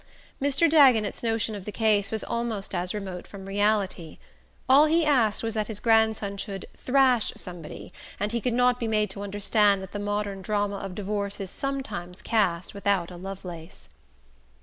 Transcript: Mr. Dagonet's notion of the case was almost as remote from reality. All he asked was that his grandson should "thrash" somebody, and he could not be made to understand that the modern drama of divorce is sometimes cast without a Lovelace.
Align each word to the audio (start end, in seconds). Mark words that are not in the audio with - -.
Mr. 0.41 0.67
Dagonet's 0.67 1.21
notion 1.21 1.53
of 1.53 1.63
the 1.63 1.71
case 1.71 2.09
was 2.09 2.23
almost 2.23 2.73
as 2.73 2.91
remote 2.95 3.27
from 3.27 3.45
reality. 3.45 4.17
All 4.67 4.85
he 4.87 5.05
asked 5.05 5.43
was 5.43 5.53
that 5.53 5.67
his 5.67 5.79
grandson 5.79 6.37
should 6.37 6.65
"thrash" 6.75 7.31
somebody, 7.35 7.93
and 8.19 8.31
he 8.31 8.41
could 8.41 8.55
not 8.55 8.79
be 8.79 8.87
made 8.87 9.11
to 9.11 9.21
understand 9.21 9.79
that 9.83 9.91
the 9.91 9.99
modern 9.99 10.41
drama 10.41 10.77
of 10.77 10.95
divorce 10.95 11.39
is 11.39 11.51
sometimes 11.51 12.23
cast 12.23 12.73
without 12.73 13.11
a 13.11 13.15
Lovelace. 13.15 13.89